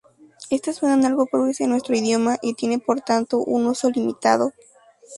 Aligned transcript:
Estas 0.49 0.77
suenan 0.77 1.05
algo 1.05 1.27
pobres 1.27 1.61
en 1.61 1.69
nuestro 1.69 1.95
idioma 1.95 2.37
y 2.41 2.55
tienen 2.55 2.79
por 2.79 3.01
tanto 3.01 3.37
un 3.37 3.67
uso 3.67 3.87
limitado. 3.91 4.51